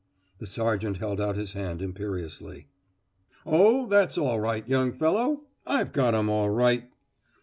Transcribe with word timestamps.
The 0.39 0.47
sergeant 0.47 0.97
held 0.97 1.21
out 1.21 1.35
his 1.35 1.53
hand 1.53 1.79
imperiously. 1.79 2.65
"Oh, 3.45 3.85
that's 3.85 4.17
all 4.17 4.39
right, 4.39 4.67
young 4.67 4.91
fellow; 4.93 5.43
I've 5.67 5.93
got 5.93 6.15
'em, 6.15 6.27
all 6.27 6.49
right." 6.49 6.89